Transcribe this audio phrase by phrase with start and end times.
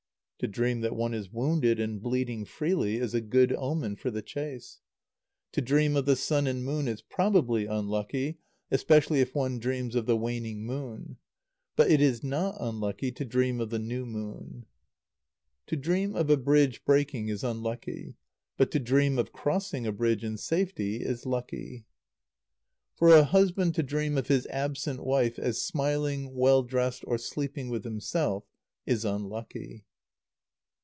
[0.43, 4.23] To dream that one is wounded, and bleeding freely, is a good omen for the
[4.23, 4.79] chase.
[5.51, 8.39] To dream of the sun and moon is probably unlucky,
[8.71, 11.17] especially if one dreams of the waning moon.
[11.75, 14.65] But it is not unlucky to dream of the new moon.
[15.67, 18.15] To dream of a bridge breaking is unlucky.
[18.57, 21.85] But to dream of crossing a bridge in safety is lucky.
[22.95, 27.69] For a husband to dream of his absent wife as smiling, well dressed, or sleeping
[27.69, 28.45] with himself,
[28.87, 29.85] is unlucky.